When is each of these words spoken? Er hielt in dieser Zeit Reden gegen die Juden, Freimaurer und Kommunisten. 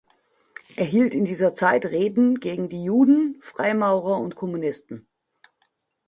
Er 0.77 0.85
hielt 0.85 1.13
in 1.13 1.25
dieser 1.25 1.53
Zeit 1.53 1.85
Reden 1.85 2.39
gegen 2.39 2.69
die 2.69 2.83
Juden, 2.83 3.37
Freimaurer 3.39 4.17
und 4.17 4.35
Kommunisten. 4.35 5.05